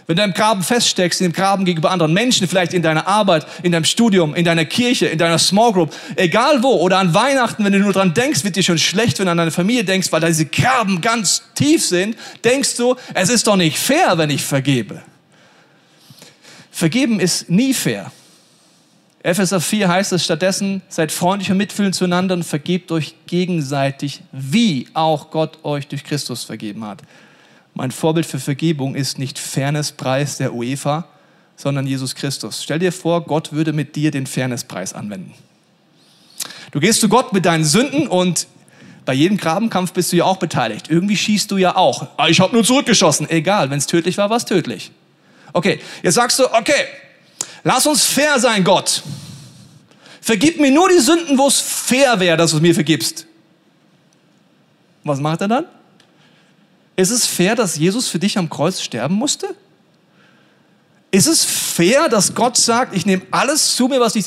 [0.06, 3.46] Wenn du im Graben feststeckst, in dem Graben gegenüber anderen Menschen, vielleicht in deiner Arbeit,
[3.62, 7.64] in deinem Studium, in deiner Kirche, in deiner Small Group, egal wo, oder an Weihnachten,
[7.64, 10.10] wenn du nur dran denkst, wird dir schon schlecht, wenn du an deine Familie denkst,
[10.10, 14.42] weil diese Kerben ganz tief sind, denkst du, es ist doch nicht fair, wenn ich
[14.42, 15.02] vergebe.
[16.72, 18.10] Vergeben ist nie fair.
[19.24, 24.88] Epheser 4 heißt es stattdessen, seid freundlich und mitfühlend zueinander und vergebt euch gegenseitig, wie
[24.94, 27.02] auch Gott euch durch Christus vergeben hat.
[27.74, 31.06] Mein Vorbild für Vergebung ist nicht Fairnesspreis der UEFA,
[31.56, 32.62] sondern Jesus Christus.
[32.64, 35.32] Stell dir vor, Gott würde mit dir den Fairnesspreis anwenden.
[36.72, 38.48] Du gehst zu Gott mit deinen Sünden und
[39.04, 40.90] bei jedem Grabenkampf bist du ja auch beteiligt.
[40.90, 42.08] Irgendwie schießt du ja auch.
[42.16, 43.28] Ah, ich habe nur zurückgeschossen.
[43.30, 44.90] Egal, wenn es tödlich war, war es tödlich.
[45.52, 46.86] Okay, jetzt sagst du, okay,
[47.64, 49.02] lass uns fair sein, Gott.
[50.20, 53.26] Vergib mir nur die Sünden, wo es fair wäre, dass du es mir vergibst.
[55.04, 55.64] Was macht er dann?
[56.94, 59.54] Ist es fair, dass Jesus für dich am Kreuz sterben musste?
[61.10, 64.26] Ist es fair, dass Gott sagt, ich nehme alles zu mir, was ich...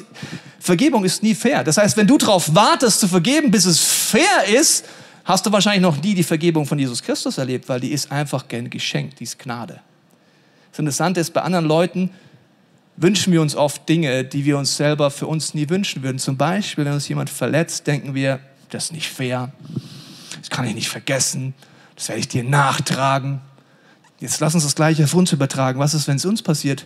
[0.59, 1.63] Vergebung ist nie fair.
[1.63, 4.85] Das heißt, wenn du darauf wartest zu vergeben, bis es fair ist,
[5.23, 8.47] hast du wahrscheinlich noch nie die Vergebung von Jesus Christus erlebt, weil die ist einfach
[8.47, 9.79] gern geschenkt, die ist Gnade.
[10.71, 12.09] Das Interessante ist, bei anderen Leuten
[12.97, 16.19] wünschen wir uns oft Dinge, die wir uns selber für uns nie wünschen würden.
[16.19, 19.51] Zum Beispiel, wenn uns jemand verletzt, denken wir, das ist nicht fair,
[20.39, 21.53] das kann ich nicht vergessen,
[21.95, 23.41] das werde ich dir nachtragen.
[24.19, 25.79] Jetzt lass uns das Gleiche auf uns übertragen.
[25.79, 26.85] Was ist, wenn es uns passiert?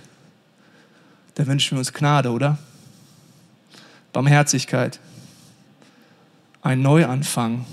[1.36, 2.58] Da wünschen wir uns Gnade, oder?
[4.12, 5.00] Barmherzigkeit.
[6.62, 7.66] Ein Neuanfang.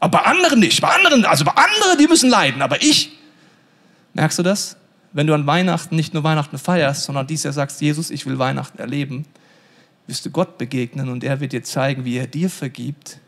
[0.00, 0.80] Aber bei anderen nicht.
[0.80, 2.60] Bei anderen, also bei anderen, die müssen leiden.
[2.60, 3.16] Aber ich,
[4.14, 4.76] merkst du das?
[5.12, 8.38] Wenn du an Weihnachten nicht nur Weihnachten feierst, sondern dies Jahr sagst, Jesus, ich will
[8.38, 9.26] Weihnachten erleben,
[10.06, 13.18] wirst du Gott begegnen und er wird dir zeigen, wie er dir vergibt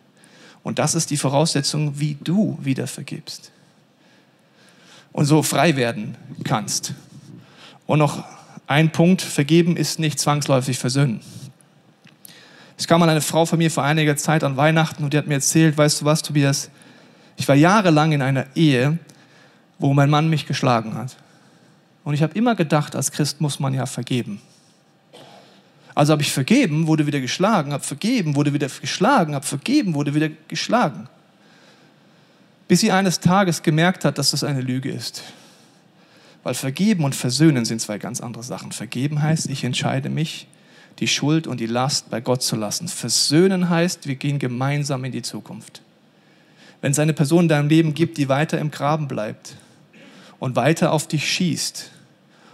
[0.64, 3.52] und das ist die Voraussetzung, wie du wieder vergibst.
[5.12, 6.94] Und so frei werden kannst.
[7.86, 8.24] Und noch
[8.66, 11.20] ein Punkt, vergeben ist nicht zwangsläufig versöhnen.
[12.78, 15.26] Es kam mal eine Frau von mir vor einiger Zeit an Weihnachten und die hat
[15.28, 16.70] mir erzählt, weißt du was, Tobias,
[17.36, 18.98] ich war jahrelang in einer Ehe,
[19.78, 21.14] wo mein Mann mich geschlagen hat.
[22.04, 24.40] Und ich habe immer gedacht, als Christ muss man ja vergeben.
[25.94, 30.14] Also habe ich vergeben, wurde wieder geschlagen, habe vergeben, wurde wieder geschlagen, habe vergeben, wurde
[30.14, 31.08] wieder geschlagen.
[32.68, 35.22] Bis sie eines Tages gemerkt hat, dass das eine Lüge ist.
[36.42, 38.72] Weil vergeben und versöhnen sind zwei ganz andere Sachen.
[38.72, 40.46] Vergeben heißt, ich entscheide mich,
[40.98, 42.88] die Schuld und die Last bei Gott zu lassen.
[42.88, 45.80] Versöhnen heißt, wir gehen gemeinsam in die Zukunft.
[46.80, 49.56] Wenn es eine Person in deinem Leben gibt, die weiter im Graben bleibt
[50.44, 51.90] und weiter auf dich schießt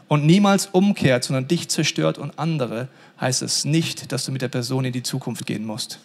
[0.07, 2.87] und niemals umkehrt, sondern dich zerstört und andere,
[3.20, 5.98] heißt es nicht, dass du mit der Person in die Zukunft gehen musst.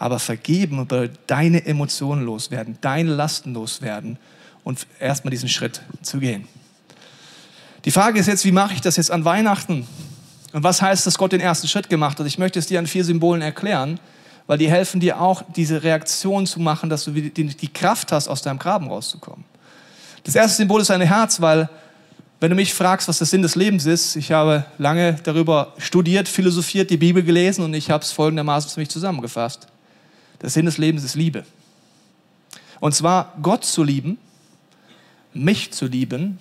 [0.00, 4.18] Aber vergeben über deine Emotionen loswerden, deine Lasten loswerden
[4.64, 6.48] und erstmal diesen Schritt zu gehen.
[7.84, 9.86] Die Frage ist jetzt, wie mache ich das jetzt an Weihnachten?
[10.52, 12.26] Und was heißt, dass Gott den ersten Schritt gemacht hat?
[12.26, 14.00] Ich möchte es dir an vier Symbolen erklären,
[14.48, 18.42] weil die helfen dir auch, diese Reaktion zu machen, dass du die Kraft hast, aus
[18.42, 19.53] deinem Graben rauszukommen.
[20.24, 21.68] Das erste Symbol ist ein Herz, weil
[22.40, 26.28] wenn du mich fragst, was der Sinn des Lebens ist, ich habe lange darüber studiert,
[26.28, 29.66] philosophiert, die Bibel gelesen und ich habe es folgendermaßen für mich zusammengefasst.
[30.42, 31.44] Der Sinn des Lebens ist Liebe.
[32.80, 34.18] Und zwar Gott zu lieben,
[35.32, 36.38] mich zu lieben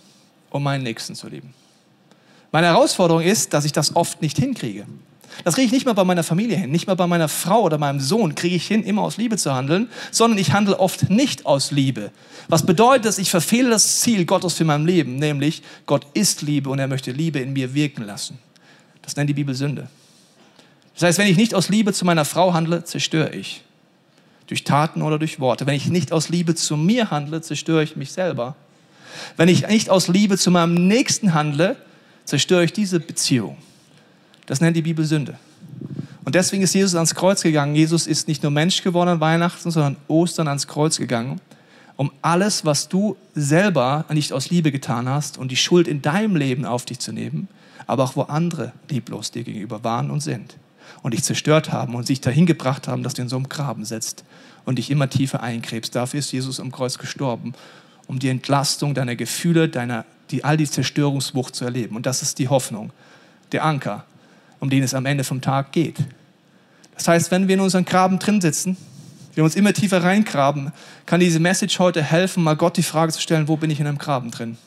[0.49, 1.53] und meinen Nächsten zu lieben.
[2.51, 4.85] Meine Herausforderung ist, dass ich das oft nicht hinkriege.
[5.43, 7.77] Das kriege ich nicht mal bei meiner Familie hin, nicht mal bei meiner Frau oder
[7.77, 11.45] meinem Sohn kriege ich hin, immer aus Liebe zu handeln, sondern ich handle oft nicht
[11.45, 12.11] aus Liebe.
[12.47, 16.69] Was bedeutet, dass ich verfehle das Ziel Gottes für mein Leben, nämlich Gott ist Liebe
[16.69, 18.37] und er möchte Liebe in mir wirken lassen.
[19.01, 19.87] Das nennt die Bibel Sünde.
[20.93, 23.63] Das heißt, wenn ich nicht aus Liebe zu meiner Frau handle, zerstöre ich.
[24.47, 25.65] Durch Taten oder durch Worte.
[25.65, 28.55] Wenn ich nicht aus Liebe zu mir handle, zerstöre ich mich selber.
[29.37, 31.75] Wenn ich nicht aus Liebe zu meinem Nächsten handle,
[32.25, 33.57] zerstöre ich diese Beziehung.
[34.45, 35.37] Das nennt die Bibel Sünde.
[36.25, 37.75] Und deswegen ist Jesus ans Kreuz gegangen.
[37.75, 41.41] Jesus ist nicht nur Mensch geworden an Weihnachten, sondern Ostern ans Kreuz gegangen,
[41.95, 46.35] um alles, was du selber nicht aus Liebe getan hast und die Schuld in deinem
[46.35, 47.47] Leben auf dich zu nehmen,
[47.87, 50.55] aber auch wo andere lieblos dir gegenüber waren und sind
[51.01, 53.85] und dich zerstört haben und sich dahin gebracht haben, dass du in so einem Graben
[53.85, 54.23] sitzt
[54.65, 55.93] und dich immer tiefer einkrebst.
[55.93, 57.53] Dafür ist Jesus am Kreuz gestorben,
[58.07, 61.95] um die Entlastung deiner Gefühle, deiner die, all die Zerstörungswucht zu erleben.
[61.95, 62.91] Und das ist die Hoffnung,
[63.51, 64.05] der Anker,
[64.63, 65.97] um den es am Ende vom Tag geht.
[66.95, 68.77] Das heißt, wenn wir in unseren Graben drin sitzen,
[69.35, 70.71] wir uns immer tiefer reingraben,
[71.05, 73.87] kann diese Message heute helfen, mal Gott die Frage zu stellen, wo bin ich in
[73.87, 74.57] einem Graben drin?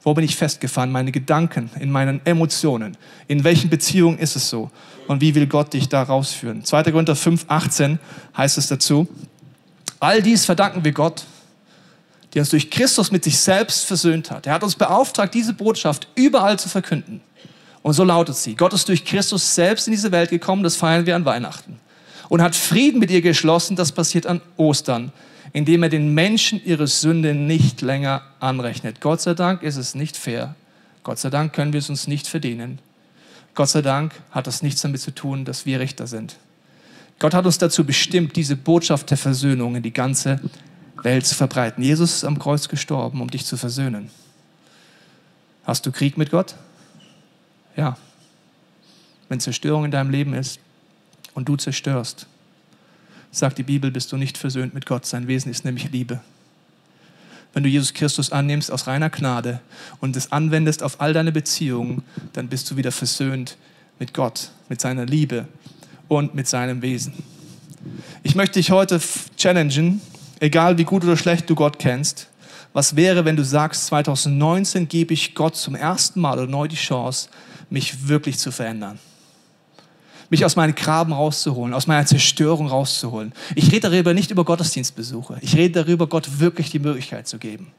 [0.00, 0.90] Wo bin ich festgefahren?
[0.90, 2.96] Meine Gedanken, in meinen Emotionen.
[3.28, 4.70] In welchen Beziehungen ist es so?
[5.06, 6.64] Und wie will Gott dich da rausführen?
[6.64, 6.84] 2.
[6.84, 7.98] Korinther 5, 18
[8.38, 9.06] heißt es dazu.
[10.00, 11.26] All dies verdanken wir Gott,
[12.32, 14.46] der uns durch Christus mit sich selbst versöhnt hat.
[14.46, 17.20] Er hat uns beauftragt, diese Botschaft überall zu verkünden.
[17.82, 18.54] Und so lautet sie.
[18.54, 21.80] Gott ist durch Christus selbst in diese Welt gekommen, das feiern wir an Weihnachten.
[22.28, 25.12] Und hat Frieden mit ihr geschlossen, das passiert an Ostern,
[25.52, 29.00] indem er den Menschen ihre Sünde nicht länger anrechnet.
[29.00, 30.54] Gott sei Dank ist es nicht fair.
[31.02, 32.78] Gott sei Dank können wir es uns nicht verdienen.
[33.54, 36.36] Gott sei Dank hat das nichts damit zu tun, dass wir Richter sind.
[37.18, 40.40] Gott hat uns dazu bestimmt, diese Botschaft der Versöhnung in die ganze
[41.02, 41.82] Welt zu verbreiten.
[41.82, 44.10] Jesus ist am Kreuz gestorben, um dich zu versöhnen.
[45.64, 46.54] Hast du Krieg mit Gott?
[47.76, 47.96] Ja.
[49.28, 50.60] Wenn Zerstörung in deinem Leben ist
[51.34, 52.26] und du zerstörst,
[53.30, 55.06] sagt die Bibel, bist du nicht versöhnt mit Gott.
[55.06, 56.20] Sein Wesen ist nämlich Liebe.
[57.54, 59.60] Wenn du Jesus Christus annimmst aus reiner Gnade
[60.00, 63.56] und es anwendest auf all deine Beziehungen, dann bist du wieder versöhnt
[63.98, 65.46] mit Gott, mit seiner Liebe
[66.08, 67.12] und mit seinem Wesen.
[68.22, 69.00] Ich möchte dich heute
[69.36, 70.00] challengen,
[70.40, 72.28] egal wie gut oder schlecht du Gott kennst,
[72.72, 76.76] was wäre, wenn du sagst, 2019 gebe ich Gott zum ersten Mal oder neu die
[76.76, 77.28] Chance,
[77.70, 78.98] mich wirklich zu verändern?
[80.30, 83.32] Mich aus meinen Graben rauszuholen, aus meiner Zerstörung rauszuholen.
[83.54, 85.36] Ich rede darüber nicht über Gottesdienstbesuche.
[85.42, 87.72] Ich rede darüber, Gott wirklich die Möglichkeit zu geben.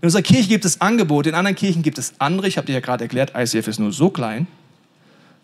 [0.00, 2.48] In unserer Kirche gibt es Angebote, in anderen Kirchen gibt es andere.
[2.48, 4.48] Ich habe dir ja gerade erklärt, ICF ist nur so klein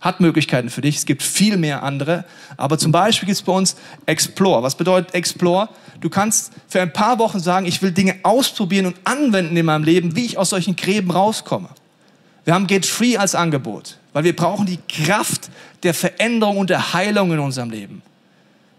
[0.00, 0.96] hat Möglichkeiten für dich.
[0.96, 2.24] Es gibt viel mehr andere.
[2.56, 4.62] Aber zum Beispiel gibt es bei uns Explore.
[4.62, 5.68] Was bedeutet Explore?
[6.00, 9.84] Du kannst für ein paar Wochen sagen, ich will Dinge ausprobieren und anwenden in meinem
[9.84, 11.68] Leben, wie ich aus solchen Gräben rauskomme.
[12.44, 15.50] Wir haben Get Free als Angebot, weil wir brauchen die Kraft
[15.82, 18.02] der Veränderung und der Heilung in unserem Leben.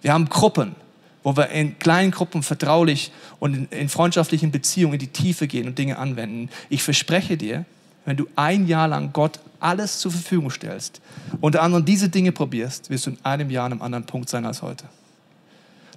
[0.02, 0.76] Wir haben Gruppen,
[1.22, 5.68] wo wir in kleinen Gruppen vertraulich und in, in freundschaftlichen Beziehungen in die Tiefe gehen
[5.68, 6.50] und Dinge anwenden.
[6.70, 7.66] Ich verspreche dir,
[8.06, 11.02] wenn du ein Jahr lang Gott alles zur Verfügung stellst,
[11.40, 14.46] unter anderem diese Dinge probierst, wirst du in einem Jahr an einem anderen Punkt sein
[14.46, 14.86] als heute.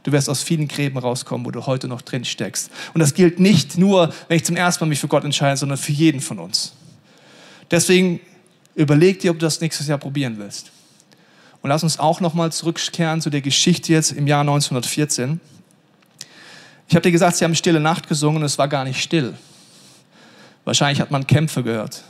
[0.03, 2.71] Du wirst aus vielen Gräben rauskommen, wo du heute noch drin steckst.
[2.93, 5.79] Und das gilt nicht nur, wenn ich zum ersten Mal mich für Gott entscheide, sondern
[5.79, 6.75] für jeden von uns.
[7.71, 8.21] Deswegen
[8.75, 10.71] überleg dir, ob du das nächstes Jahr probieren willst.
[11.63, 15.41] Und lass uns auch nochmal zurückkehren zu der Geschichte jetzt im Jahr 1914.
[16.87, 19.33] Ich habe dir gesagt, sie haben Stille Nacht gesungen und es war gar nicht still.
[20.65, 22.05] Wahrscheinlich hat man Kämpfe gehört.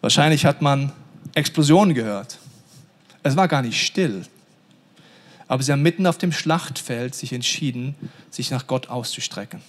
[0.00, 0.92] Wahrscheinlich hat man
[1.34, 2.38] Explosionen gehört.
[3.22, 4.26] Es war gar nicht still.
[5.46, 7.94] Aber sie haben mitten auf dem Schlachtfeld sich entschieden,
[8.30, 9.60] sich nach Gott auszustrecken.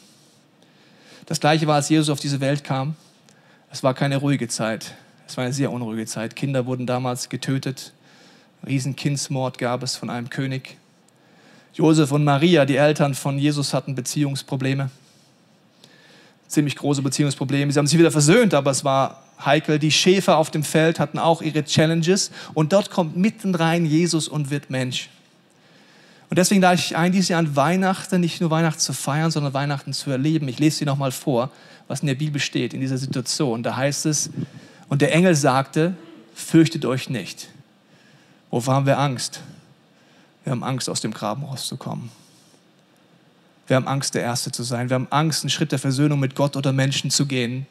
[1.25, 2.95] Das gleiche war, als Jesus auf diese Welt kam.
[3.71, 4.93] Es war keine ruhige Zeit.
[5.27, 6.35] Es war eine sehr unruhige Zeit.
[6.35, 7.93] Kinder wurden damals getötet.
[8.65, 10.77] Riesenkindsmord gab es von einem König.
[11.73, 14.89] Josef und Maria, die Eltern von Jesus, hatten Beziehungsprobleme
[16.47, 17.71] ziemlich große Beziehungsprobleme.
[17.71, 19.79] Sie haben sich wieder versöhnt, aber es war heikel.
[19.79, 22.31] Die Schäfer auf dem Feld hatten auch ihre Challenges.
[22.53, 25.09] Und dort kommt mitten rein Jesus und wird Mensch.
[26.29, 29.53] Und deswegen lade ich ein, dieses Jahr an Weihnachten nicht nur Weihnachten zu feiern, sondern
[29.53, 30.47] Weihnachten zu erleben.
[30.47, 31.51] Ich lese dir nochmal vor,
[31.87, 33.61] was in der Bibel steht, in dieser Situation.
[33.61, 34.31] Da heißt es,
[34.89, 35.95] und der Engel sagte,
[36.33, 37.49] fürchtet euch nicht.
[38.49, 39.41] Wovor haben wir Angst?
[40.43, 42.09] Wir haben Angst, aus dem Graben rauszukommen.
[43.67, 44.89] Wir haben Angst, der Erste zu sein.
[44.89, 47.65] Wir haben Angst, einen Schritt der Versöhnung mit Gott oder Menschen zu gehen.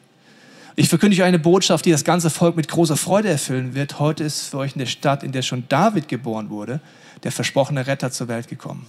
[0.75, 3.99] Ich verkündige euch eine Botschaft, die das ganze Volk mit großer Freude erfüllen wird.
[3.99, 6.81] Heute ist für euch in der Stadt, in der schon David geboren wurde,
[7.23, 8.85] der versprochene Retter zur Welt gekommen.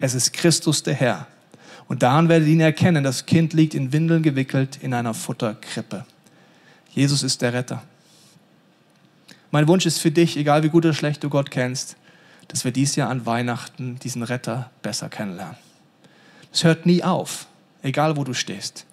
[0.00, 1.28] Es ist Christus der Herr.
[1.86, 3.04] Und daran werdet ihr ihn erkennen.
[3.04, 6.04] Das Kind liegt in Windeln gewickelt in einer Futterkrippe.
[6.90, 7.84] Jesus ist der Retter.
[9.52, 11.96] Mein Wunsch ist für dich, egal wie gut oder schlecht du Gott kennst,
[12.48, 15.67] dass wir dieses Jahr an Weihnachten diesen Retter besser kennenlernen.
[16.52, 17.46] Es hört nie auf,
[17.82, 18.86] egal wo du stehst.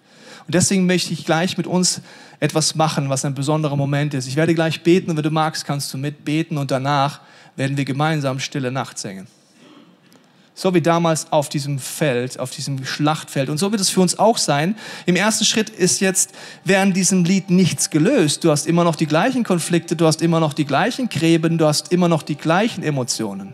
[0.46, 2.02] Und deswegen möchte ich gleich mit uns
[2.40, 4.28] etwas machen, was ein besonderer Moment ist.
[4.28, 7.22] Ich werde gleich beten und wenn du magst, kannst du mitbeten und danach
[7.56, 9.28] werden wir gemeinsam Stille Nacht singen.
[10.58, 13.50] So wie damals auf diesem Feld, auf diesem Schlachtfeld.
[13.50, 14.78] Und so wird es für uns auch sein.
[15.06, 16.32] Im ersten Schritt ist jetzt
[16.64, 18.44] während diesem Lied nichts gelöst.
[18.44, 21.66] Du hast immer noch die gleichen Konflikte, du hast immer noch die gleichen Gräben, du
[21.66, 23.54] hast immer noch die gleichen Emotionen.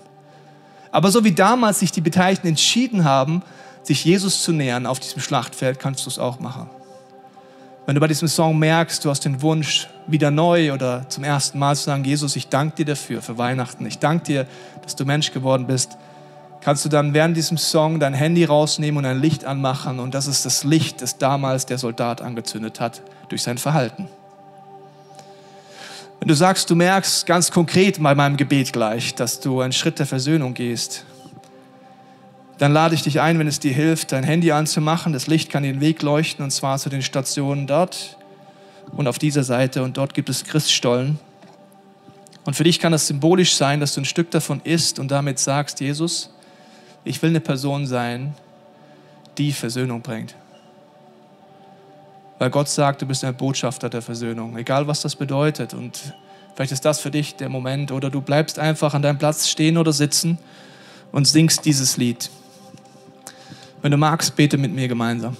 [0.91, 3.41] Aber so wie damals sich die Beteiligten entschieden haben,
[3.83, 6.69] sich Jesus zu nähern auf diesem Schlachtfeld, kannst du es auch machen.
[7.85, 11.57] Wenn du bei diesem Song merkst, du hast den Wunsch, wieder neu oder zum ersten
[11.57, 13.85] Mal zu sagen, Jesus, ich danke dir dafür, für Weihnachten.
[13.85, 14.47] Ich danke dir,
[14.83, 15.97] dass du Mensch geworden bist.
[16.61, 19.99] Kannst du dann während diesem Song dein Handy rausnehmen und ein Licht anmachen.
[19.99, 24.07] Und das ist das Licht, das damals der Soldat angezündet hat durch sein Verhalten.
[26.19, 29.97] Wenn du sagst, du merkst ganz konkret bei meinem Gebet gleich, dass du einen Schritt
[29.97, 31.03] der Versöhnung gehst,
[32.61, 35.13] dann lade ich dich ein, wenn es dir hilft, dein Handy anzumachen.
[35.13, 38.17] Das Licht kann den Weg leuchten und zwar zu den Stationen dort
[38.91, 41.17] und auf dieser Seite und dort gibt es Christstollen.
[42.45, 45.39] Und für dich kann das symbolisch sein, dass du ein Stück davon isst und damit
[45.39, 46.35] sagst, Jesus,
[47.03, 48.35] ich will eine Person sein,
[49.39, 50.35] die Versöhnung bringt.
[52.37, 55.73] Weil Gott sagt, du bist ein Botschafter der Versöhnung, egal was das bedeutet.
[55.73, 56.13] Und
[56.53, 59.79] vielleicht ist das für dich der Moment oder du bleibst einfach an deinem Platz stehen
[59.79, 60.37] oder sitzen
[61.11, 62.29] und singst dieses Lied.
[63.81, 65.35] Wenn du magst, bete mit mir gemeinsam.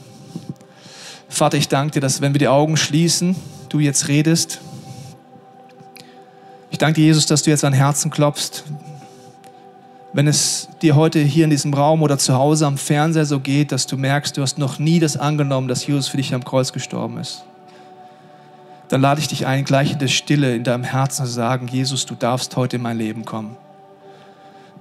[1.30, 3.36] Vater, ich danke dir, dass wenn wir die Augen schließen,
[3.69, 4.60] du jetzt redest.
[6.71, 8.63] Ich danke dir, Jesus, dass du jetzt an Herzen klopfst.
[10.13, 13.71] Wenn es dir heute hier in diesem Raum oder zu Hause am Fernseher so geht,
[13.71, 16.73] dass du merkst, du hast noch nie das angenommen, dass Jesus für dich am Kreuz
[16.73, 17.45] gestorben ist,
[18.89, 22.06] dann lade ich dich ein, gleich in der Stille in deinem Herzen zu sagen, Jesus,
[22.06, 23.56] du darfst heute in mein Leben kommen.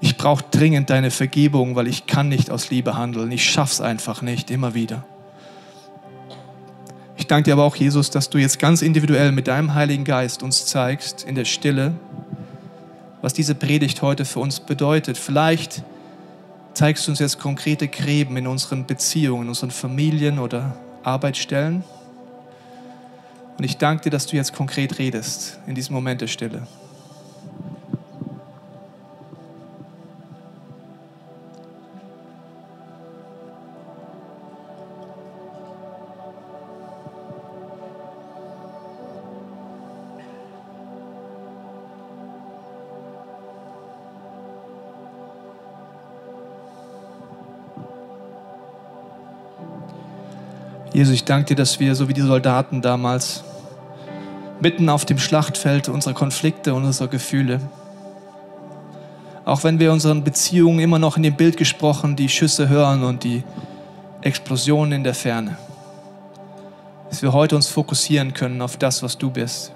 [0.01, 3.31] Ich brauche dringend deine Vergebung, weil ich kann nicht aus Liebe handeln.
[3.33, 5.05] Ich schaff's einfach nicht, immer wieder.
[7.17, 10.43] Ich danke dir aber auch, Jesus, dass du jetzt ganz individuell mit deinem Heiligen Geist
[10.43, 11.93] uns zeigst, in der Stille,
[13.21, 15.19] was diese Predigt heute für uns bedeutet.
[15.19, 15.83] Vielleicht
[16.73, 21.85] zeigst du uns jetzt konkrete Gräben in unseren Beziehungen, in unseren Familien oder Arbeitsstellen.
[23.59, 26.67] Und ich danke dir, dass du jetzt konkret redest in diesem Moment der Stille.
[51.01, 53.43] Jesus, ich danke dir, dass wir, so wie die Soldaten damals,
[54.61, 57.59] mitten auf dem Schlachtfeld unserer Konflikte und unserer Gefühle,
[59.47, 63.25] auch wenn wir unseren Beziehungen immer noch in dem Bild gesprochen, die Schüsse hören und
[63.25, 63.45] die
[64.21, 65.57] Explosionen in der Ferne,
[67.09, 69.73] dass wir heute uns fokussieren können auf das, was du bist,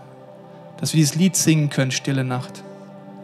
[0.77, 2.63] dass wir dieses Lied singen können, Stille Nacht,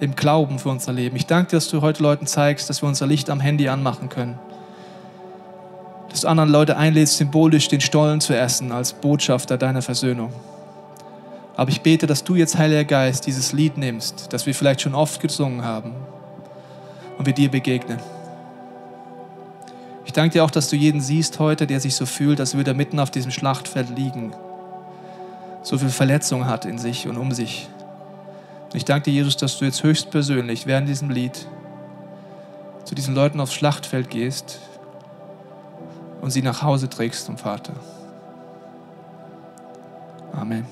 [0.01, 1.17] im Glauben für unser Leben.
[1.17, 4.09] Ich danke dir, dass du heute Leuten zeigst, dass wir unser Licht am Handy anmachen
[4.09, 4.39] können
[6.11, 10.33] dass du anderen Leute einlädst, symbolisch den Stollen zu essen als Botschafter deiner Versöhnung.
[11.57, 14.95] Aber ich bete, dass du jetzt, Heiliger Geist, dieses Lied nimmst, das wir vielleicht schon
[14.95, 15.95] oft gesungen haben
[17.19, 17.99] und wir dir begegnen.
[20.05, 22.73] Ich danke dir auch, dass du jeden siehst heute, der sich so fühlt, als würde
[22.73, 24.33] er mitten auf diesem Schlachtfeld liegen,
[25.63, 27.69] so viel Verletzung hat in sich und um sich.
[28.65, 31.47] Und ich danke dir, Jesus, dass du jetzt höchstpersönlich während diesem Lied
[32.85, 34.59] zu diesen Leuten aufs Schlachtfeld gehst,
[36.21, 37.75] und sie nach Hause trägst zum Vater.
[40.33, 40.67] Amen.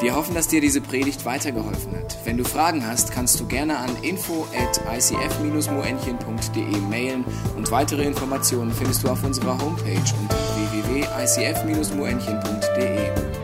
[0.00, 2.16] Wir hoffen, dass dir diese Predigt weitergeholfen hat.
[2.24, 7.26] Wenn du Fragen hast, kannst du gerne an info at icf-moenchen.de mailen
[7.56, 13.39] und weitere Informationen findest du auf unserer Homepage unter www.icf-moenchen.de.